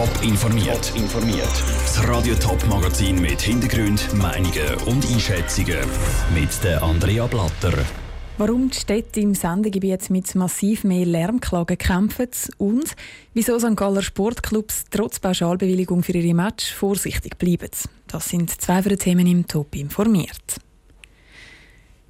Top 0.00 0.22
informiert. 0.22 0.94
informiert. 0.96 1.62
Das 1.82 2.08
Radio 2.08 2.34
Top 2.36 2.66
Magazin 2.68 3.20
mit 3.20 3.42
Hintergrund, 3.42 4.14
Meinungen 4.14 4.74
und 4.86 5.04
Einschätzungen 5.04 5.76
mit 6.34 6.48
der 6.64 6.82
Andrea 6.82 7.26
Blatter. 7.26 7.74
Warum 8.38 8.70
die 8.70 8.78
Städte 8.78 9.20
im 9.20 9.34
Sendegebiet 9.34 10.08
mit 10.08 10.34
massiv 10.34 10.84
mehr 10.84 11.04
Lärmklagen 11.04 11.76
kämpfen 11.76 12.30
und 12.56 12.96
wieso 13.34 13.58
St. 13.58 13.76
Galler 13.76 14.00
Sportclubs 14.00 14.86
trotz 14.90 15.18
Pauschalbewilligung 15.18 16.02
für 16.02 16.12
ihre 16.12 16.32
Match 16.32 16.72
vorsichtig 16.72 17.36
bleiben. 17.36 17.68
Das 18.06 18.26
sind 18.26 18.58
zwei 18.58 18.80
von 18.80 18.88
den 18.88 18.98
Themen 18.98 19.26
im 19.26 19.46
Top 19.46 19.76
informiert. 19.76 20.56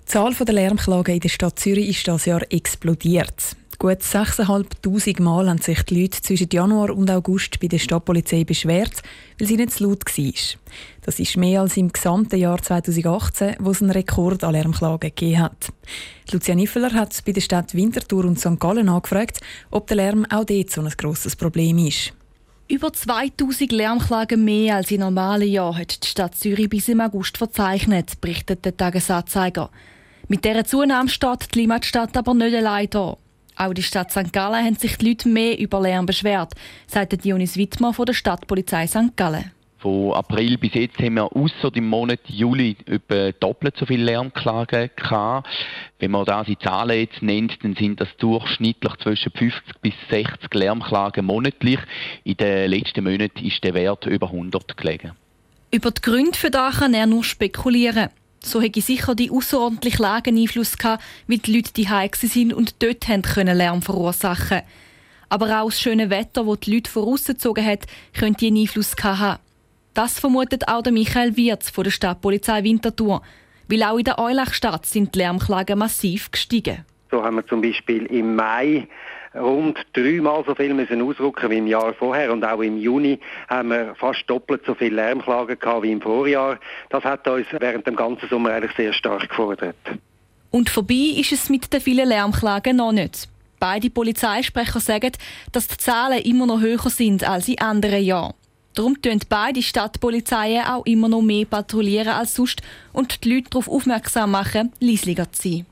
Die 0.03 0.05
Zahl 0.05 0.33
der 0.33 0.55
Lärmklagen 0.55 1.15
in 1.15 1.21
der 1.21 1.29
Stadt 1.29 1.59
Zürich 1.59 1.89
ist 1.89 2.07
das 2.07 2.27
Jahr 2.27 2.43
explodiert. 2.51 3.57
Gut 3.81 4.03
6'500 4.03 5.23
Mal 5.23 5.49
haben 5.49 5.63
sich 5.63 5.83
die 5.85 6.03
Leute 6.03 6.21
zwischen 6.21 6.51
Januar 6.53 6.91
und 6.91 7.11
August 7.11 7.61
bei 7.61 7.67
der 7.67 7.79
Stadtpolizei 7.79 8.45
beschwert, 8.45 8.93
weil 9.39 9.49
sie 9.49 9.57
nicht 9.57 9.71
zu 9.71 9.85
laut 9.85 10.05
war. 10.05 10.33
Das 11.01 11.19
ist 11.19 11.39
mehr 11.39 11.63
als 11.63 11.79
im 11.79 11.91
gesamten 11.91 12.39
Jahr 12.39 12.61
2018, 12.61 13.57
wo 13.59 13.71
es 13.71 13.81
einen 13.81 13.93
Rekord 13.93 14.45
an 14.45 14.53
Lärmklagen 14.53 15.09
gegeben 15.09 15.41
hat. 15.41 15.73
Lucia 16.31 16.55
Niffeler 16.55 16.93
hat 16.93 17.25
bei 17.25 17.33
der 17.33 17.41
Stadt 17.41 17.75
Winterthur 17.75 18.27
und 18.27 18.39
St. 18.39 18.61
Gallen 18.61 18.91
angefragt, 18.91 19.41
ob 19.71 19.87
der 19.87 19.97
Lärm 19.97 20.27
auch 20.29 20.45
dort 20.45 20.71
so 20.71 20.83
ein 20.83 20.93
grosses 20.99 21.35
Problem 21.35 21.79
ist. 21.79 22.13
Über 22.69 22.93
2000 22.93 23.73
Lärmklagen 23.73 24.45
mehr 24.45 24.77
als 24.77 24.91
in 24.91 25.01
normalen 25.01 25.49
Jahren 25.49 25.79
hat 25.79 26.05
die 26.05 26.07
Stadt 26.07 26.35
Zürich 26.35 26.69
bis 26.69 26.91
im 26.91 27.01
August 27.01 27.39
verzeichnet, 27.39 28.21
berichtet 28.21 28.63
der 28.63 28.77
Tagesanzeiger. 28.77 29.71
Mit 30.29 30.45
dieser 30.45 30.67
Zunahme 30.67 31.09
steht 31.09 31.55
die 31.55 31.61
Limmatstadt 31.61 32.15
aber 32.19 32.35
nicht 32.35 32.55
allein 32.55 32.91
da. 32.91 33.17
Auch 33.61 33.69
in 33.69 33.75
der 33.75 33.83
Stadt 33.83 34.11
St. 34.11 34.33
Gallen 34.33 34.65
haben 34.65 34.77
sich 34.77 34.97
die 34.97 35.11
Leute 35.11 35.29
mehr 35.29 35.59
über 35.59 35.83
Lärm 35.83 36.07
beschwert, 36.07 36.55
sagt 36.87 37.23
Dionis 37.23 37.59
Wittmer 37.59 37.93
von 37.93 38.07
der 38.07 38.15
Stadtpolizei 38.15 38.87
St. 38.87 39.15
Gallen. 39.17 39.51
Von 39.81 40.15
April 40.15 40.57
bis 40.57 40.73
jetzt 40.73 40.99
haben 40.99 41.17
wir 41.17 41.37
außer 41.37 41.71
im 41.75 41.87
Monat 41.87 42.21
Juli 42.27 42.75
etwa 42.87 43.33
doppelt 43.33 43.77
so 43.77 43.85
viele 43.85 44.05
Lärmklagen 44.05 44.89
gehabt. 44.97 45.47
Wenn 45.99 46.11
man 46.11 46.27
in 46.47 46.61
Zahlen 46.61 47.01
jetzt 47.01 47.21
nennt, 47.21 47.63
dann 47.63 47.77
sind 47.77 48.01
das 48.01 48.09
durchschnittlich 48.17 48.95
zwischen 49.03 49.31
50 49.33 49.81
bis 49.83 49.95
60 50.09 50.55
Lärmklagen 50.55 51.27
monatlich. 51.27 51.81
In 52.25 52.39
den 52.39 52.71
letzten 52.71 53.05
Monaten 53.05 53.45
ist 53.45 53.63
der 53.63 53.75
Wert 53.75 54.07
über 54.07 54.29
100 54.29 54.75
gelegen. 54.75 55.13
Über 55.71 55.91
die 55.91 56.01
Gründe 56.01 56.39
für 56.39 56.51
das 56.51 56.79
kann 56.79 56.95
er 56.95 57.07
nur 57.07 57.25
spekulieren. 57.25 58.09
So 58.43 58.61
hätte 58.61 58.81
sicher 58.81 59.15
die 59.15 59.31
außerordentliche 59.31 60.03
Lage 60.03 60.31
Einfluss 60.31 60.79
gehabt, 60.79 61.03
weil 61.27 61.39
die 61.39 61.57
Leute 61.57 61.73
die 61.75 61.89
sind 62.27 62.53
und 62.53 62.83
dort 62.83 63.07
können 63.23 63.57
Lärm 63.57 63.83
verursachen. 63.83 64.63
Aber 65.29 65.61
auch 65.61 65.67
das 65.67 65.81
schöne 65.81 66.11
Wetter, 66.11 66.45
das 66.45 66.61
die 66.61 66.75
Leute 66.75 66.91
vorausgezogen 66.91 67.65
hat, 67.65 67.87
könnte 68.19 68.47
einen 68.47 68.59
Einfluss 68.59 68.95
haben. 69.03 69.39
Das 69.95 70.19
vermutet 70.19 70.69
auch 70.69 70.83
Michael 70.91 71.37
Wirz 71.37 71.71
von 71.71 71.85
der 71.85 71.91
Stadtpolizei 71.91 72.65
Winterthur. 72.65 73.23
Weil 73.69 73.83
auch 73.85 73.99
in 73.99 74.05
der 74.05 74.19
Eulachstadt 74.19 74.87
sind 74.87 75.15
die 75.15 75.21
Lärmklagen 75.21 75.79
massiv 75.79 76.31
gestiegen. 76.31 76.85
So 77.11 77.23
haben 77.23 77.37
wir 77.37 77.47
zum 77.47 77.61
Beispiel 77.61 78.07
im 78.07 78.35
Mai 78.35 78.89
rund 79.35 79.79
dreimal 79.93 80.45
so 80.47 80.55
viel 80.55 80.75
müssen 80.75 81.03
ausrücken 81.03 81.51
wie 81.51 81.59
im 81.59 81.67
Jahr 81.67 81.95
vorher 81.95 82.33
und 82.33 82.45
auch 82.45 82.61
im 82.61 82.79
Juni 82.79 83.19
haben 83.49 83.71
wir 83.71 83.95
fast 83.95 84.29
doppelt 84.29 84.63
so 84.67 84.75
viele 84.75 84.97
Lärmklagen 84.97 85.59
gehabt 85.59 85.83
wie 85.83 85.93
im 85.93 86.01
Vorjahr. 86.01 86.59
Das 86.89 87.05
hat 87.05 87.27
uns 87.29 87.47
während 87.59 87.87
dem 87.87 87.97
ganzen 87.97 88.29
Sommer 88.29 88.51
eigentlich 88.51 88.77
sehr 88.77 88.93
stark 88.93 89.29
gefordert. 89.29 89.77
Und 90.51 90.69
vorbei 90.69 91.15
ist 91.17 91.33
es 91.33 91.49
mit 91.49 91.73
den 91.73 91.81
vielen 91.81 92.09
Lärmklagen 92.09 92.77
noch 92.77 92.93
nicht. 92.93 93.29
Beide 93.61 93.91
Polizeisprecher 93.91 94.81
sagen, 94.81 95.13
dass 95.53 95.69
die 95.69 95.77
Zahlen 95.77 96.23
immer 96.23 96.47
noch 96.47 96.61
höher 96.61 96.91
sind 96.91 97.29
als 97.29 97.47
in 97.47 97.61
anderen 97.61 98.03
Jahren. 98.03 98.35
Darum 98.75 99.01
tun 99.03 99.21
beide 99.29 99.63
Stadtpolizeien 99.63 100.65
auch 100.65 100.87
immer 100.87 101.09
noch 101.09 101.23
mehr 101.23 101.45
patrouillieren 101.45 102.09
als 102.09 102.35
sonst 102.35 102.63
und 102.93 103.25
die 103.25 103.35
Leute 103.35 103.51
darauf 103.51 103.69
aufmerksam 103.69 104.31
machen, 104.31 104.73
leislicher 104.81 105.31
zu 105.33 105.49
sein. 105.49 105.67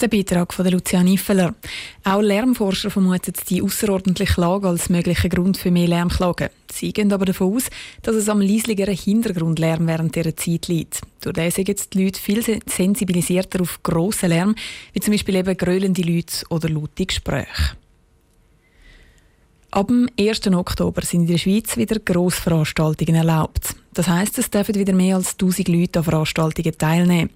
Der 0.00 0.08
Beitrag 0.08 0.52
von 0.52 0.66
Lucia 0.66 1.04
Niffeler. 1.04 1.54
Auch 2.02 2.20
Lärmforscher 2.20 2.90
vermuten 2.90 3.32
die 3.48 3.62
außerordentliche 3.62 4.40
Lage 4.40 4.66
als 4.66 4.88
möglichen 4.88 5.30
Grund 5.30 5.56
für 5.56 5.70
mehr 5.70 5.86
Lärmklagen. 5.86 6.48
Sie 6.72 6.92
gehen 6.92 7.12
aber 7.12 7.26
davon 7.26 7.54
aus, 7.54 7.70
dass 8.02 8.16
es 8.16 8.28
am 8.28 8.40
leisligeren 8.40 8.96
Hintergrundlärm 8.96 9.86
während 9.86 10.16
dieser 10.16 10.36
Zeit 10.36 10.66
liegt. 10.66 11.00
Durch 11.20 11.34
das 11.34 11.54
sind 11.54 11.68
jetzt 11.68 11.94
die 11.94 12.04
Leute 12.04 12.20
viel 12.20 12.42
sensibilisierter 12.66 13.60
auf 13.60 13.84
grossen 13.84 14.30
Lärm, 14.30 14.56
wie 14.94 15.00
zum 15.00 15.12
Beispiel 15.12 15.36
eben 15.36 15.56
grölende 15.56 16.02
Leute 16.02 16.44
oder 16.50 16.68
laute 16.68 17.06
Gespräche. 17.06 17.76
Ab 19.70 19.86
dem 19.86 20.08
1. 20.18 20.48
Oktober 20.48 21.02
sind 21.02 21.22
in 21.22 21.26
der 21.28 21.38
Schweiz 21.38 21.76
wieder 21.76 22.00
Grossveranstaltungen 22.00 23.14
erlaubt. 23.14 23.76
Das 23.94 24.08
heisst, 24.08 24.38
es 24.38 24.50
dürfen 24.50 24.74
wieder 24.74 24.92
mehr 24.92 25.14
als 25.14 25.34
1000 25.34 25.68
Leute 25.68 26.00
an 26.00 26.04
Veranstaltungen 26.04 26.76
teilnehmen. 26.76 27.30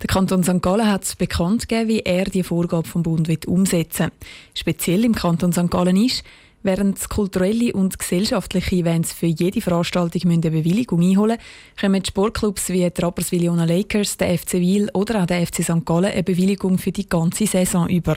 Der 0.00 0.06
Kanton 0.06 0.44
St. 0.44 0.62
Gallen 0.62 0.86
hat 0.86 1.18
bekannt 1.18 1.68
gegeben, 1.68 1.88
wie 1.88 2.00
er 2.00 2.26
die 2.26 2.44
Vorgabe 2.44 2.86
vom 2.86 3.02
Bund 3.02 3.46
umsetzen 3.46 4.06
will. 4.06 4.12
Speziell 4.54 5.04
im 5.04 5.14
Kanton 5.14 5.52
St. 5.52 5.70
Gallen 5.70 5.96
ist, 5.96 6.24
Während 6.66 7.10
kulturelle 7.10 7.74
und 7.74 7.98
gesellschaftliche 7.98 8.76
Events 8.76 9.12
für 9.12 9.26
jede 9.26 9.60
Veranstaltung 9.60 10.30
eine 10.30 10.38
Bewilligung 10.38 11.02
einholen 11.02 11.36
müssen, 11.82 12.02
die 12.02 12.08
Sportclubs 12.08 12.70
wie 12.70 12.88
die 12.88 13.02
Rapperswil-Jona 13.02 13.66
Lakers, 13.66 14.16
der 14.16 14.38
FC 14.38 14.54
Wiel 14.54 14.88
oder 14.94 15.20
auch 15.20 15.26
der 15.26 15.46
FC 15.46 15.62
St. 15.62 15.84
Gallen 15.84 16.10
eine 16.10 16.22
Bewilligung 16.22 16.78
für 16.78 16.90
die 16.90 17.06
ganze 17.06 17.46
Saison 17.46 17.86
über. 17.86 18.16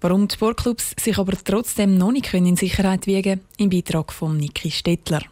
Warum 0.00 0.26
die 0.26 0.34
Sportclubs 0.34 0.96
sich 1.00 1.18
aber 1.18 1.34
trotzdem 1.44 1.96
noch 1.96 2.10
nicht 2.10 2.34
in 2.34 2.56
Sicherheit 2.56 3.06
wiegen 3.06 3.42
im 3.58 3.70
Beitrag 3.70 4.12
von 4.12 4.36
Niki 4.36 4.72
Stettler. 4.72 5.22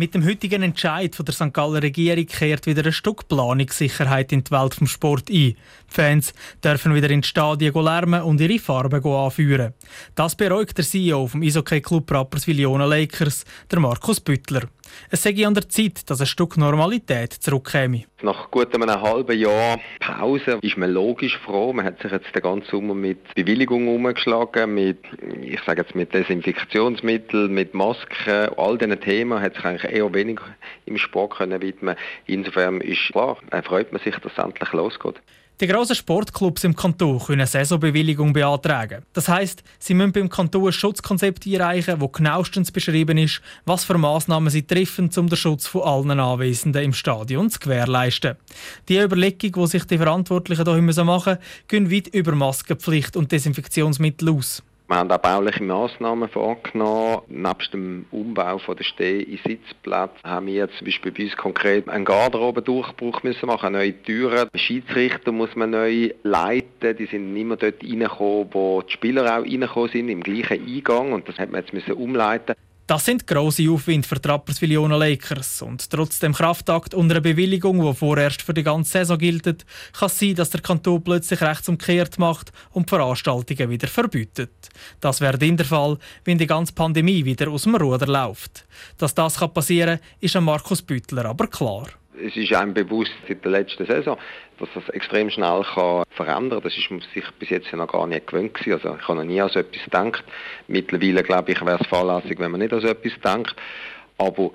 Mit 0.00 0.14
dem 0.14 0.24
heutigen 0.24 0.62
Entscheid 0.62 1.16
von 1.16 1.26
der 1.26 1.34
St. 1.34 1.52
Galler 1.52 1.82
Regierung 1.82 2.24
kehrt 2.24 2.66
wieder 2.66 2.86
ein 2.86 2.92
Stück 2.92 3.26
Planungssicherheit 3.26 4.30
in 4.30 4.44
die 4.44 4.50
Welt 4.52 4.76
vom 4.76 4.86
Sport 4.86 5.28
ein. 5.28 5.34
Die 5.34 5.56
Fans 5.88 6.34
dürfen 6.62 6.94
wieder 6.94 7.10
in 7.10 7.22
die 7.22 7.26
Stadien 7.26 7.74
lärmen 7.74 8.22
und 8.22 8.40
ihre 8.40 8.60
Farben 8.60 9.04
anführen. 9.04 9.74
Das 10.14 10.36
beruhigt 10.36 10.78
der 10.78 10.84
CEO 10.84 11.26
vom 11.26 11.42
Eishockey-Club 11.42 12.12
Rapperswil-Jona 12.12 12.84
Lakers, 12.84 13.44
der 13.72 13.80
Markus 13.80 14.20
Büttler. 14.20 14.68
Es 15.10 15.22
sei 15.22 15.46
an 15.46 15.54
der 15.54 15.68
Zeit, 15.68 16.08
dass 16.10 16.20
ein 16.20 16.26
Stück 16.26 16.56
Normalität 16.56 17.32
zurückkäme. 17.32 18.04
Nach 18.22 18.50
gut 18.50 18.74
einem 18.74 19.00
halben 19.00 19.38
Jahr 19.38 19.78
Pause 20.00 20.58
ist 20.60 20.76
man 20.76 20.90
logisch 20.90 21.38
froh. 21.38 21.72
Man 21.72 21.84
hat 21.84 22.02
sich 22.02 22.10
jetzt 22.10 22.34
den 22.34 22.42
ganzen 22.42 22.70
Sommer 22.70 22.94
mit 22.94 23.34
Bewilligungen 23.34 23.88
umgeschlagen, 23.88 24.74
mit, 24.74 24.98
ich 25.40 25.60
sage 25.62 25.82
jetzt 25.82 25.94
mit 25.94 26.12
Desinfektionsmitteln, 26.12 27.52
mit 27.52 27.74
Masken, 27.74 28.48
all 28.56 28.76
diesen 28.76 29.00
Themen 29.00 29.40
hat 29.40 29.54
sich 29.54 29.64
eigentlich 29.64 29.92
eher 29.92 30.12
weniger 30.12 30.44
im 30.86 30.98
Sport 30.98 31.36
können 31.36 31.60
widmen. 31.62 31.96
Insofern 32.26 32.80
ist 32.80 33.12
klar, 33.12 33.38
freut 33.64 33.92
man 33.92 34.02
sich, 34.02 34.16
dass 34.16 34.32
es 34.32 34.38
endlich 34.38 34.72
losgeht. 34.72 35.16
Die 35.60 35.66
grossen 35.66 35.96
Sportclubs 35.96 36.62
im 36.62 36.76
Kanton 36.76 37.18
können 37.18 37.40
eine 37.40 37.48
Saisonbewilligung 37.48 38.32
beantragen. 38.32 39.04
Das 39.12 39.26
heisst, 39.26 39.64
sie 39.80 39.92
müssen 39.92 40.12
beim 40.12 40.28
Kanton 40.28 40.66
ein 40.66 40.72
Schutzkonzept 40.72 41.48
einreichen, 41.48 41.98
das 41.98 42.12
genauestens 42.12 42.70
beschrieben 42.70 43.18
ist, 43.18 43.40
was 43.64 43.82
für 43.82 43.98
Massnahmen 43.98 44.50
sie 44.50 44.62
treffen, 44.62 45.10
um 45.16 45.28
den 45.28 45.36
Schutz 45.36 45.66
von 45.66 45.82
allen 45.82 46.20
Anwesenden 46.20 46.84
im 46.84 46.92
Stadion 46.92 47.50
zu 47.50 47.58
gewährleisten. 47.58 48.36
Die 48.88 49.00
Überlegung, 49.00 49.64
die 49.64 49.66
sich 49.66 49.84
die 49.84 49.98
Verantwortlichen 49.98 50.64
hier 50.64 51.04
machen 51.04 51.38
müssen, 51.38 51.38
gehen 51.66 51.90
weit 51.90 52.06
über 52.14 52.36
Maskenpflicht 52.36 53.16
und 53.16 53.32
Desinfektionsmittel 53.32 54.28
aus. 54.28 54.62
Wir 54.88 54.96
haben 54.96 55.10
auch 55.10 55.18
bauliche 55.18 55.62
Massnahmen 55.62 56.30
vorgenommen. 56.30 57.20
Nebst 57.28 57.74
dem 57.74 58.06
Umbau 58.10 58.56
von 58.56 58.74
der 58.74 58.84
Steh- 58.84 59.20
in 59.20 59.36
Sitzplätze 59.36 60.16
haben 60.24 60.46
wir 60.46 60.66
zum 60.70 60.86
Beispiel 60.86 61.12
bei 61.12 61.24
uns 61.24 61.36
konkret 61.36 61.86
einen 61.90 62.06
Garderobendurchbruch 62.06 63.22
müssen 63.22 63.48
machen, 63.48 63.74
neue 63.74 64.02
Türen. 64.02 64.48
Schiedsrichter 64.54 65.30
muss 65.30 65.54
man 65.56 65.72
neu 65.72 66.14
leiten. 66.22 66.96
Die 66.96 67.04
sind 67.04 67.34
nicht 67.34 67.44
mehr 67.44 67.58
dort 67.58 67.82
reingekommen, 67.82 68.48
wo 68.52 68.80
die 68.80 68.92
Spieler 68.92 69.24
auch 69.26 69.42
reingekommen 69.42 69.90
sind, 69.90 70.08
im 70.08 70.22
gleichen 70.22 70.66
Eingang. 70.66 71.12
Und 71.12 71.28
das 71.28 71.38
hat 71.38 71.52
man 71.52 71.60
jetzt 71.60 71.74
müssen 71.74 71.92
umleiten. 71.92 72.54
Das 72.88 73.04
sind 73.04 73.26
grosse 73.26 73.70
Aufwind 73.70 74.06
für 74.06 74.18
die 74.18 74.26
Rapperswil 74.26 74.78
Lakers. 74.78 75.60
Und 75.60 75.90
trotz 75.90 76.20
dem 76.20 76.32
Kraftakt 76.32 76.94
und 76.94 77.10
einer 77.10 77.20
Bewilligung, 77.20 77.84
die 77.84 77.94
vorerst 77.94 78.40
für 78.40 78.54
die 78.54 78.62
ganze 78.62 78.92
Saison 78.92 79.18
gilt, 79.18 79.44
kann 79.44 80.06
es 80.06 80.18
sein, 80.18 80.34
dass 80.34 80.48
der 80.48 80.62
Kanton 80.62 81.04
plötzlich 81.04 81.42
rechtsumkehrt 81.42 82.18
macht 82.18 82.50
und 82.70 82.88
Veranstaltungen 82.88 83.68
wieder 83.68 83.88
verbietet. 83.88 84.70
Das 85.00 85.20
wäre 85.20 85.36
dann 85.36 85.58
der 85.58 85.66
Fall, 85.66 85.98
wenn 86.24 86.38
die 86.38 86.46
ganze 86.46 86.72
Pandemie 86.72 87.26
wieder 87.26 87.50
aus 87.50 87.64
dem 87.64 87.74
Ruder 87.74 88.06
läuft. 88.06 88.66
Dass 88.96 89.14
das 89.14 89.36
passieren 89.36 89.98
kann, 89.98 90.08
ist 90.20 90.36
an 90.36 90.44
Markus 90.44 90.80
Büttler 90.80 91.26
aber 91.26 91.46
klar 91.46 91.88
es 92.24 92.36
ist 92.36 92.52
einem 92.54 92.74
bewusst 92.74 93.12
seit 93.26 93.44
der 93.44 93.52
letzten 93.52 93.86
Saison, 93.86 94.18
dass 94.58 94.68
das 94.74 94.88
extrem 94.90 95.30
schnell 95.30 95.64
kann 95.74 96.04
verändern 96.10 96.60
kann. 96.60 96.62
Das 96.62 96.76
ist 96.76 96.88
sich 97.14 97.24
bis 97.38 97.50
jetzt 97.50 97.72
noch 97.72 97.88
gar 97.88 98.06
nicht 98.06 98.26
gewöhnt 98.26 98.54
gewesen. 98.54 98.72
Also 98.74 98.96
ich 99.00 99.08
habe 99.08 99.18
noch 99.18 99.24
nie 99.24 99.40
an 99.40 99.48
so 99.48 99.60
etwas 99.60 99.84
gedacht. 99.84 100.24
Mittlerweile 100.66 101.22
glaube 101.22 101.52
ich, 101.52 101.60
wäre 101.60 101.78
es 101.80 101.86
fahrlässig, 101.86 102.38
wenn 102.38 102.50
man 102.50 102.60
nicht 102.60 102.72
an 102.72 102.80
so 102.80 102.88
etwas 102.88 103.12
denkt. 103.24 103.54
Aber 104.18 104.50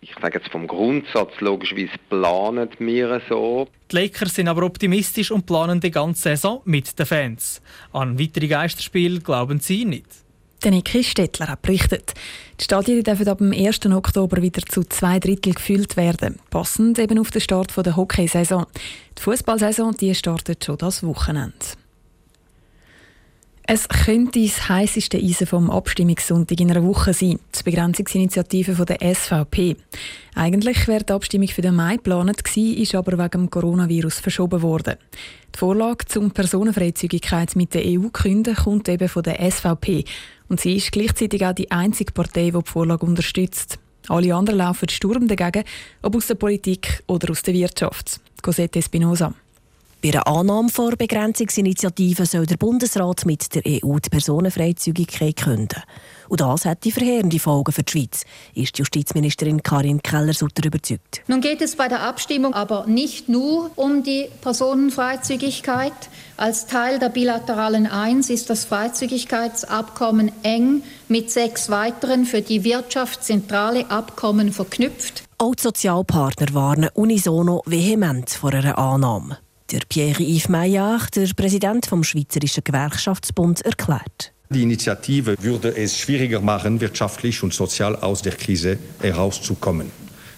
ich 0.00 0.14
sage 0.20 0.38
jetzt 0.38 0.50
vom 0.50 0.66
Grundsatz, 0.66 1.40
logischerweise 1.40 1.98
planen 2.08 2.68
wir 2.78 3.20
so. 3.28 3.68
Die 3.90 3.96
Lakers 3.96 4.34
sind 4.34 4.48
aber 4.48 4.62
optimistisch 4.64 5.30
und 5.30 5.44
planen 5.46 5.80
die 5.80 5.90
ganze 5.90 6.22
Saison 6.22 6.62
mit 6.64 6.98
den 6.98 7.06
Fans. 7.06 7.60
An 7.92 8.18
weitere 8.18 8.46
Geisterspiele 8.46 9.20
glauben 9.20 9.58
sie 9.58 9.84
nicht. 9.84 10.27
Niki 10.64 11.04
Stettler 11.04 11.48
hat 11.48 11.62
berichtet. 11.62 12.14
Die 12.58 12.64
Stadien 12.64 13.02
dürfen 13.02 13.28
ab 13.28 13.38
dem 13.38 13.52
1. 13.52 13.86
Oktober 13.86 14.42
wieder 14.42 14.62
zu 14.62 14.82
zwei 14.84 15.18
Drittel 15.18 15.54
gefüllt 15.54 15.96
werden, 15.96 16.38
passend 16.50 16.98
eben 16.98 17.18
auf 17.18 17.30
den 17.30 17.40
Start 17.40 17.74
der 17.76 17.96
Hockeysaison. 17.96 18.66
Die 19.16 19.22
Fußballsaison 19.22 19.94
startet 20.14 20.64
schon 20.64 20.78
das 20.78 21.02
Wochenende. 21.02 21.54
Es 23.70 23.86
könnte 23.86 24.40
das 24.40 24.70
heisseste 24.70 25.18
Eisen 25.18 25.46
vom 25.46 25.70
Abstimmungssonntag 25.70 26.58
in 26.58 26.70
einer 26.70 26.82
Woche 26.82 27.12
sein, 27.12 27.38
die 27.54 27.62
Begrenzungsinitiative 27.64 28.74
von 28.74 28.86
der 28.86 29.14
SVP. 29.14 29.76
Eigentlich 30.34 30.88
wäre 30.88 31.04
die 31.04 31.12
Abstimmung 31.12 31.48
für 31.48 31.60
den 31.60 31.74
Mai 31.74 31.96
geplant 31.96 32.42
gewesen, 32.42 32.78
ist 32.78 32.94
aber 32.94 33.18
wegen 33.18 33.42
dem 33.42 33.50
Coronavirus 33.50 34.20
verschoben 34.20 34.62
worden. 34.62 34.96
Die 35.54 35.58
Vorlage 35.58 36.06
zum 36.06 36.30
Personenfreizügigkeit 36.30 37.56
mit 37.56 37.74
der 37.74 37.82
EU 37.84 38.08
künden 38.08 38.56
kommt 38.56 38.88
eben 38.88 39.06
von 39.06 39.22
der 39.22 39.38
SVP 39.50 40.06
und 40.48 40.58
sie 40.58 40.76
ist 40.76 40.90
gleichzeitig 40.90 41.44
auch 41.44 41.52
die 41.52 41.70
einzige 41.70 42.12
Partei, 42.12 42.50
die 42.50 42.52
die 42.52 42.70
Vorlage 42.70 43.04
unterstützt. 43.04 43.78
Alle 44.08 44.34
anderen 44.34 44.60
laufen 44.60 44.88
Sturm 44.88 45.28
dagegen, 45.28 45.64
ob 46.00 46.16
aus 46.16 46.28
der 46.28 46.36
Politik 46.36 47.02
oder 47.06 47.30
aus 47.30 47.42
der 47.42 47.52
Wirtschaft. 47.52 48.18
Cosette 48.40 48.78
Espinosa. 48.78 49.34
Bei 50.00 50.12
der 50.12 50.28
Annahme 50.28 50.68
der 50.68 50.96
Begrenzungsinitiative 50.96 52.24
soll 52.24 52.46
der 52.46 52.56
Bundesrat 52.56 53.26
mit 53.26 53.52
der 53.56 53.62
EU 53.66 53.98
die 53.98 54.10
Personenfreizügigkeit 54.10 55.34
künden. 55.34 55.82
Und 56.28 56.40
das 56.40 56.66
hat 56.66 56.84
die 56.84 56.92
verheerende 56.92 57.40
Folgen 57.40 57.72
für 57.72 57.82
die 57.82 57.90
Schweiz, 57.90 58.24
ist 58.54 58.78
Justizministerin 58.78 59.60
Karin 59.60 60.00
Keller-Sutter 60.00 60.64
überzeugt. 60.64 61.22
Nun 61.26 61.40
geht 61.40 61.62
es 61.62 61.74
bei 61.74 61.88
der 61.88 62.02
Abstimmung 62.02 62.54
aber 62.54 62.86
nicht 62.86 63.28
nur 63.28 63.72
um 63.74 64.04
die 64.04 64.28
Personenfreizügigkeit. 64.40 65.92
Als 66.36 66.66
Teil 66.66 67.00
der 67.00 67.08
bilateralen 67.08 67.88
Eins 67.88 68.30
ist 68.30 68.50
das 68.50 68.66
Freizügigkeitsabkommen 68.66 70.30
eng 70.44 70.84
mit 71.08 71.32
sechs 71.32 71.70
weiteren 71.70 72.24
für 72.24 72.40
die 72.40 72.62
Wirtschaft 72.62 73.24
zentrale 73.24 73.90
Abkommen 73.90 74.52
verknüpft. 74.52 75.24
Auch 75.38 75.56
die 75.56 75.62
Sozialpartner 75.62 76.54
warnen 76.54 76.90
unisono 76.94 77.62
vehement 77.66 78.30
vor 78.30 78.54
einer 78.54 78.78
Annahme. 78.78 79.38
Der 79.70 79.80
Pierre-Yves 79.86 80.48
Maillard, 80.48 81.14
der 81.14 81.28
Präsident 81.36 81.84
vom 81.84 82.02
Schweizerischen 82.02 82.64
Gewerkschaftsbund, 82.64 83.60
erklärt. 83.66 84.32
Die 84.48 84.62
Initiative 84.62 85.36
würde 85.42 85.76
es 85.76 85.98
schwieriger 85.98 86.40
machen, 86.40 86.80
wirtschaftlich 86.80 87.42
und 87.42 87.52
sozial 87.52 87.94
aus 87.96 88.22
der 88.22 88.32
Krise 88.32 88.78
herauszukommen. 89.02 89.90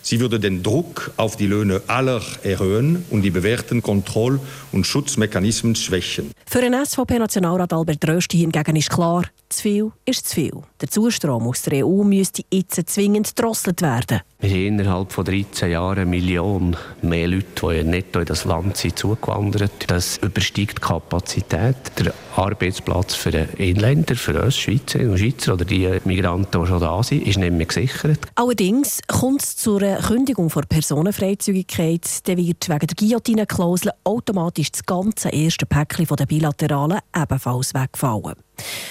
Sie 0.03 0.19
würde 0.19 0.41
den 0.41 0.65
Druck 0.65 1.13
auf 1.17 1.37
die 1.37 1.47
Löhne 1.47 1.81
aller 1.87 2.21
erhöhen 2.43 3.05
und 3.11 3.23
die 3.23 3.31
bewährten 3.31 3.83
Kontroll- 3.83 4.41
und 4.73 4.85
Schutzmechanismen 4.85 5.77
schwächen. 5.77 6.33
Für 6.47 6.61
den 6.61 6.75
SVP-Nationalrat 6.75 7.73
Albert 7.73 8.09
Rösti 8.09 8.39
hingegen 8.39 8.75
ist 8.75 8.91
klar, 8.91 9.23
zu 9.51 9.63
viel 9.63 9.93
ist 10.05 10.29
zu 10.29 10.35
viel. 10.35 10.63
Der 10.81 10.89
Zustrom 10.89 11.47
aus 11.47 11.63
der 11.63 11.87
EU 11.87 12.03
müsste 12.03 12.43
jetzt 12.53 12.89
zwingend 12.89 13.35
gedrosselt 13.37 13.83
werden. 13.83 14.21
Wir 14.39 14.51
haben 14.51 14.67
innerhalb 14.67 15.13
von 15.13 15.25
13 15.25 15.71
Jahren 15.71 15.99
eine 15.99 16.07
Million 16.07 16.77
mehr 17.03 17.29
Leute, 17.29 17.45
die 17.63 17.85
netto 17.85 18.21
in 18.21 18.27
das 18.27 18.45
Land 18.45 18.77
sind, 18.79 18.99
zugewandert. 18.99 19.73
Das 19.89 20.17
übersteigt 20.19 20.79
die 20.79 20.81
Kapazität. 20.81 21.77
Der 21.99 22.15
Arbeitsplatz 22.37 23.15
für 23.15 23.31
Inländer, 23.31 24.17
für 24.17 24.43
uns 24.43 24.57
Schweizerinnen 24.57 25.13
und 25.13 25.19
Schweizer 25.19 25.53
oder 25.53 25.65
die 25.65 25.99
Migranten, 26.05 26.63
die 26.63 26.67
schon 26.67 26.81
da 26.81 27.03
sind, 27.03 27.27
ist 27.27 27.39
nicht 27.39 27.53
mehr 27.53 27.67
gesichert. 27.67 28.21
Allerdings 28.37 29.01
kommt 29.07 29.43
es 29.43 29.57
zu 29.57 29.77
einer 29.77 29.99
Kündigung 29.99 30.49
von 30.49 30.65
Personenfreizügigkeit. 30.67 32.27
Dann 32.27 32.39
wird 32.39 32.69
wegen 32.69 32.87
der 32.87 32.97
Guillotine-Klausel 32.97 33.93
automatisch 34.05 34.73
das 34.73 34.87
ganze 34.87 35.29
erste 35.29 35.67
Päckchen 35.67 36.07
der 36.07 36.27
Bilateralen 36.27 37.01
ebenfalls 37.15 37.75
wegfallen. 37.75 38.37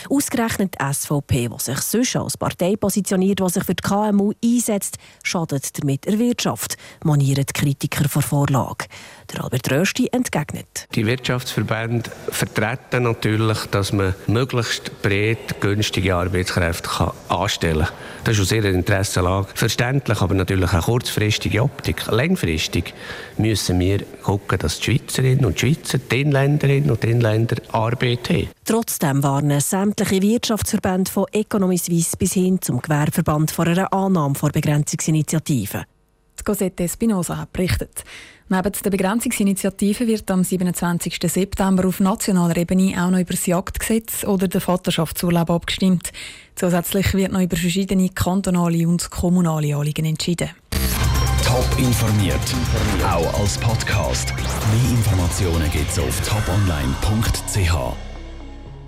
Ausgerechnet 0.09 0.75
die 0.79 0.93
SVP, 0.93 1.49
die 1.49 1.63
sich 1.63 1.79
sonst 1.79 2.15
als 2.15 2.37
Partei 2.37 2.75
positioniert, 2.75 3.39
die 3.39 3.49
sich 3.49 3.63
für 3.63 3.75
die 3.75 3.83
KMU 3.83 4.33
einsetzt, 4.43 4.97
schadet 5.23 5.77
damit 5.79 6.05
der 6.05 6.19
Wirtschaft, 6.19 6.77
monieren 7.03 7.45
die 7.45 7.53
Kritiker 7.53 8.03
der 8.03 8.21
Vorlage. 8.21 8.85
Der 9.33 9.43
Albert 9.43 9.71
Rösti 9.71 10.09
entgegnet. 10.11 10.87
Die 10.95 11.05
Wirtschaftsverbände 11.05 12.09
vertreten 12.29 13.03
natürlich, 13.03 13.59
dass 13.67 13.93
man 13.93 14.15
möglichst 14.27 15.01
breit 15.01 15.61
günstige 15.61 16.15
Arbeitskräfte 16.15 16.89
kann 16.89 17.11
anstellen 17.27 17.85
kann. 17.85 17.93
Das 18.23 18.37
ist 18.37 18.41
aus 18.41 18.51
ihrer 18.51 18.69
Interessenlage 18.69 19.47
verständlich, 19.53 20.21
aber 20.21 20.33
natürlich 20.33 20.73
eine 20.73 20.81
kurzfristige 20.81 21.61
Optik. 21.61 22.07
Längfristig 22.07 22.93
müssen 23.37 23.79
wir 23.79 23.99
schauen, 24.23 24.59
dass 24.59 24.79
die 24.79 24.97
Schweizerinnen 24.97 25.45
und 25.45 25.59
Schweizer, 25.59 25.99
die 25.99 26.21
Inländerinnen 26.21 26.89
und 26.89 27.03
Inländer 27.03 27.57
Arbeit 27.71 28.29
haben. 28.29 28.49
Trotzdem 28.65 29.23
warnen 29.23 29.61
sämtliche 29.61 30.21
Wirtschaftsverbände 30.21 31.11
von 31.11 31.25
Economy 31.31 31.77
Suisse 31.77 32.17
bis 32.17 32.33
hin 32.33 32.61
zum 32.61 32.81
Gewerbeverband 32.81 33.51
vor 33.51 33.67
einer 33.67 33.91
Annahme 33.93 34.35
vor 34.35 34.49
Begrenzungsinitiativen. 34.49 35.85
Cosette 36.43 36.83
Espinosa 36.83 37.37
hat 37.37 37.53
berichtet. 37.53 38.03
Neben 38.51 38.71
der 38.83 38.89
Begrenzungsinitiative 38.89 40.07
wird 40.07 40.31
am 40.31 40.43
27. 40.43 41.19
September 41.21 41.87
auf 41.87 41.99
nationaler 41.99 42.57
Ebene 42.57 42.95
auch 42.99 43.11
noch 43.11 43.19
über 43.19 43.33
das 43.33 43.45
Jagdgesetz 43.45 44.23
oder 44.23 44.47
den 44.47 44.59
Vaterschaftsurlaub 44.59 45.51
abgestimmt. 45.51 46.11
Zusätzlich 46.55 47.13
wird 47.13 47.31
noch 47.31 47.41
über 47.41 47.55
verschiedene 47.55 48.09
kantonale 48.09 48.87
und 48.87 49.11
kommunale 49.11 49.75
Anliegen 49.75 50.05
entschieden. 50.05 50.49
Top 51.45 51.67
informiert, 51.77 52.39
auch 53.03 53.39
als 53.39 53.57
Podcast. 53.59 54.33
Mehr 54.35 54.97
Informationen 54.97 55.69
gibt 55.71 55.91
es 55.91 55.99
auf 55.99 56.19
toponline.ch. 56.27 58.08